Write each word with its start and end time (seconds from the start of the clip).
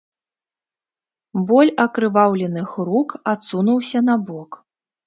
Боль 1.51 1.71
акрываўленых 1.85 2.69
рук 2.91 3.09
адсунуўся 3.35 4.07
набок. 4.09 4.51